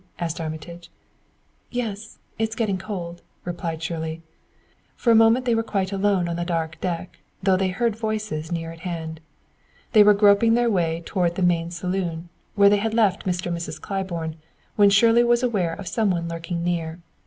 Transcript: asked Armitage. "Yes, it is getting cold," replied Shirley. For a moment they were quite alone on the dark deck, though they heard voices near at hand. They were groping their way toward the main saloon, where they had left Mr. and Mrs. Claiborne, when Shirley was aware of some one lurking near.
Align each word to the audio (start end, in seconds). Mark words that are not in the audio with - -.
asked 0.17 0.41
Armitage. 0.41 0.89
"Yes, 1.69 2.17
it 2.39 2.49
is 2.49 2.55
getting 2.55 2.79
cold," 2.79 3.21
replied 3.45 3.83
Shirley. 3.83 4.23
For 4.95 5.11
a 5.11 5.15
moment 5.15 5.45
they 5.45 5.53
were 5.53 5.61
quite 5.61 5.91
alone 5.91 6.27
on 6.27 6.37
the 6.37 6.43
dark 6.43 6.79
deck, 6.81 7.19
though 7.43 7.55
they 7.55 7.67
heard 7.67 7.95
voices 7.95 8.51
near 8.51 8.71
at 8.71 8.79
hand. 8.79 9.19
They 9.93 10.01
were 10.03 10.15
groping 10.15 10.55
their 10.55 10.71
way 10.71 11.03
toward 11.05 11.35
the 11.35 11.43
main 11.43 11.69
saloon, 11.69 12.29
where 12.55 12.67
they 12.69 12.77
had 12.77 12.95
left 12.95 13.25
Mr. 13.27 13.45
and 13.45 13.57
Mrs. 13.57 13.79
Claiborne, 13.79 14.37
when 14.75 14.89
Shirley 14.89 15.23
was 15.23 15.43
aware 15.43 15.73
of 15.75 15.87
some 15.87 16.09
one 16.09 16.27
lurking 16.27 16.63
near. 16.63 16.97